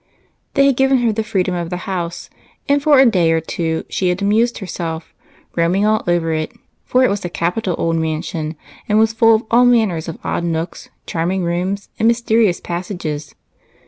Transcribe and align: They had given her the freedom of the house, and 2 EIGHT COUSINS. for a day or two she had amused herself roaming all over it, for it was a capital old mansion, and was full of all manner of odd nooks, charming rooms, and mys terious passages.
They 0.55 0.65
had 0.65 0.77
given 0.77 0.97
her 1.03 1.13
the 1.13 1.23
freedom 1.23 1.53
of 1.53 1.69
the 1.69 1.77
house, 1.85 2.31
and 2.67 2.81
2 2.81 2.81
EIGHT 2.81 2.81
COUSINS. 2.81 2.83
for 2.85 2.99
a 2.99 3.05
day 3.11 3.31
or 3.31 3.39
two 3.39 3.85
she 3.87 4.09
had 4.09 4.19
amused 4.19 4.57
herself 4.57 5.13
roaming 5.55 5.85
all 5.85 6.03
over 6.07 6.33
it, 6.33 6.51
for 6.85 7.03
it 7.03 7.09
was 7.11 7.23
a 7.23 7.29
capital 7.29 7.75
old 7.77 7.97
mansion, 7.97 8.55
and 8.89 8.97
was 8.97 9.13
full 9.13 9.35
of 9.35 9.43
all 9.51 9.63
manner 9.63 9.97
of 9.97 10.17
odd 10.23 10.43
nooks, 10.43 10.89
charming 11.05 11.43
rooms, 11.43 11.89
and 11.99 12.07
mys 12.07 12.23
terious 12.23 12.63
passages. 12.63 13.35